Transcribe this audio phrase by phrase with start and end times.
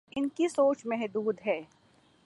[0.15, 1.61] ان کی سوچ محدود ہے۔